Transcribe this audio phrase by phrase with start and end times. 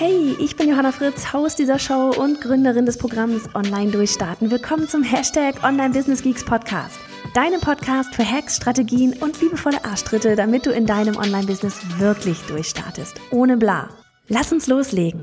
[0.00, 4.48] Hey, ich bin Johanna Fritz, Haus dieser Show und Gründerin des Programms Online Durchstarten.
[4.48, 7.00] Willkommen zum Hashtag Online Business Geeks Podcast.
[7.34, 13.20] Deinem Podcast für Hacks, Strategien und liebevolle Arschtritte, damit du in deinem Online-Business wirklich durchstartest.
[13.32, 13.88] Ohne bla.
[14.28, 15.20] Lass uns loslegen.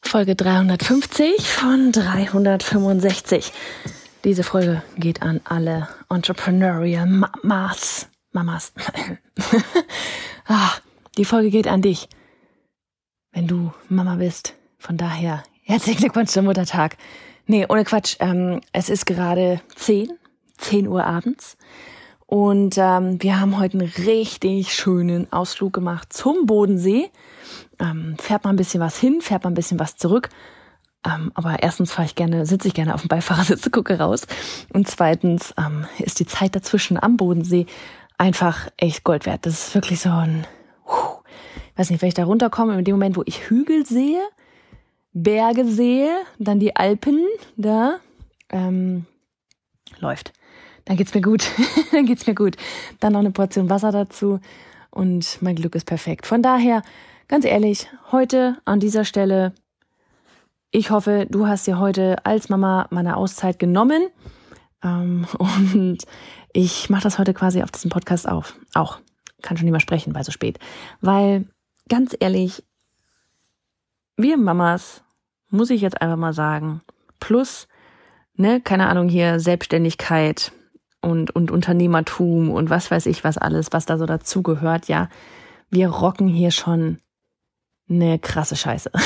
[0.00, 3.52] Folge 350 von 365.
[4.24, 8.06] Diese Folge geht an alle Entrepreneurial Mamas.
[8.32, 8.72] Mamas.
[10.46, 10.70] ah,
[11.16, 12.08] die Folge geht an dich,
[13.32, 14.54] wenn du Mama bist.
[14.78, 16.96] Von daher, herzlichen Glückwunsch zum Muttertag.
[17.46, 18.16] Nee, ohne Quatsch.
[18.20, 20.10] Ähm, es ist gerade 10,
[20.58, 21.56] 10 Uhr abends.
[22.26, 27.10] Und ähm, wir haben heute einen richtig schönen Ausflug gemacht zum Bodensee.
[27.78, 30.30] Ähm, fährt mal ein bisschen was hin, fährt mal ein bisschen was zurück.
[31.06, 34.26] Ähm, aber erstens fahre ich gerne, sitze ich gerne auf dem Beifahrersitz, gucke raus.
[34.72, 37.66] Und zweitens ähm, ist die Zeit dazwischen am Bodensee
[38.16, 39.44] einfach echt Gold wert.
[39.44, 40.46] Das ist wirklich so ein
[41.76, 44.22] weiß nicht, wenn ich da runterkomme, in dem Moment, wo ich Hügel sehe,
[45.12, 47.24] Berge sehe, dann die Alpen,
[47.56, 47.98] da,
[48.50, 49.06] ähm,
[50.00, 50.32] läuft.
[50.84, 51.50] Dann geht's mir gut.
[51.92, 52.56] dann geht's mir gut.
[53.00, 54.40] Dann noch eine Portion Wasser dazu
[54.90, 56.26] und mein Glück ist perfekt.
[56.26, 56.82] Von daher,
[57.28, 59.52] ganz ehrlich, heute an dieser Stelle,
[60.70, 64.08] ich hoffe, du hast dir heute als Mama meine Auszeit genommen.
[64.82, 65.98] Ähm, und
[66.52, 68.56] ich mache das heute quasi auf diesem Podcast auf.
[68.74, 68.98] Auch.
[69.42, 70.58] Kann schon nicht mehr sprechen, weil so spät.
[71.00, 71.46] Weil
[71.88, 72.64] ganz ehrlich,
[74.16, 75.02] wir Mamas,
[75.50, 76.82] muss ich jetzt einfach mal sagen,
[77.20, 77.68] plus,
[78.36, 80.52] ne, keine Ahnung hier, Selbstständigkeit
[81.00, 85.08] und, und Unternehmertum und was weiß ich was alles, was da so dazugehört, ja,
[85.70, 86.98] wir rocken hier schon
[87.88, 88.90] eine krasse Scheiße.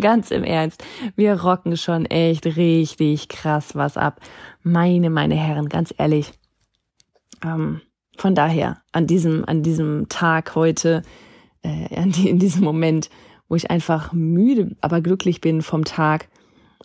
[0.00, 0.84] Ganz im Ernst,
[1.16, 4.20] wir rocken schon echt richtig krass was ab.
[4.62, 6.32] Meine, meine Herren, ganz ehrlich.
[7.44, 7.80] Ähm,
[8.16, 11.02] von daher, an diesem, an diesem Tag heute,
[11.62, 13.10] äh, in diesem Moment,
[13.48, 16.28] wo ich einfach müde, aber glücklich bin vom Tag,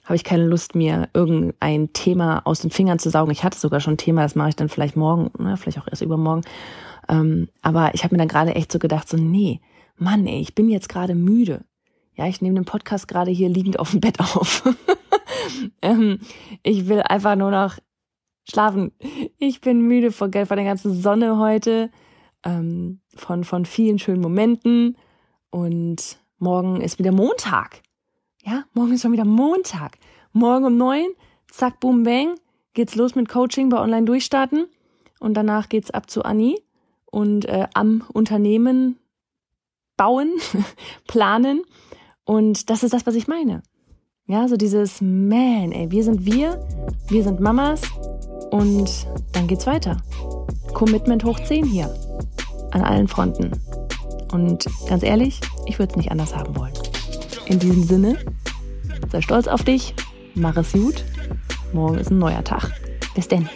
[0.03, 3.31] habe ich keine Lust, mir irgendein Thema aus den Fingern zu saugen.
[3.31, 5.87] Ich hatte sogar schon ein Thema, das mache ich dann vielleicht morgen, ne, vielleicht auch
[5.87, 6.41] erst übermorgen.
[7.07, 9.61] Ähm, aber ich habe mir dann gerade echt so gedacht, so, nee,
[9.97, 11.63] Mann, ey, ich bin jetzt gerade müde.
[12.15, 14.63] Ja, ich nehme den Podcast gerade hier liegend auf dem Bett auf.
[15.81, 16.19] ähm,
[16.63, 17.77] ich will einfach nur noch
[18.49, 18.91] schlafen.
[19.37, 21.91] Ich bin müde von, von der ganzen Sonne heute,
[22.43, 24.97] ähm, von, von vielen schönen Momenten.
[25.49, 27.81] Und morgen ist wieder Montag.
[28.43, 29.97] Ja, morgen ist schon wieder Montag.
[30.33, 31.07] Morgen um neun,
[31.49, 32.35] zack, boom, bang,
[32.73, 34.67] geht's los mit Coaching bei Online Durchstarten.
[35.19, 36.59] Und danach geht's ab zu Anni
[37.05, 38.97] und äh, am Unternehmen
[39.97, 40.31] bauen,
[41.07, 41.61] planen.
[42.25, 43.61] Und das ist das, was ich meine.
[44.25, 46.65] Ja, so dieses Man, ey, wir sind wir,
[47.09, 47.81] wir sind Mamas
[48.51, 49.97] und dann geht's weiter.
[50.73, 51.93] Commitment hoch 10 hier.
[52.71, 53.51] An allen Fronten.
[54.31, 56.73] Und ganz ehrlich, ich würde es nicht anders haben wollen.
[57.47, 58.17] In diesem Sinne,
[59.11, 59.93] sei stolz auf dich,
[60.35, 61.03] mach es gut.
[61.73, 62.71] Morgen ist ein neuer Tag.
[63.15, 63.49] Bis denn.